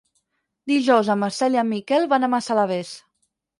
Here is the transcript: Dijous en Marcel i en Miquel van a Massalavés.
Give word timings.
Dijous 0.71 1.11
en 1.15 1.19
Marcel 1.25 1.59
i 1.59 1.61
en 1.65 1.71
Miquel 1.75 2.09
van 2.17 2.29
a 2.31 2.33
Massalavés. 2.37 2.97